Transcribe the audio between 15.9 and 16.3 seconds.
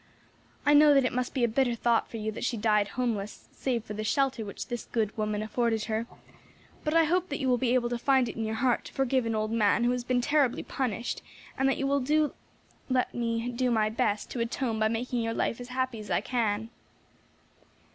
as I